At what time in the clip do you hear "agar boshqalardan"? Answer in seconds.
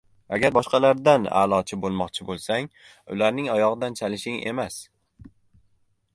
0.35-1.27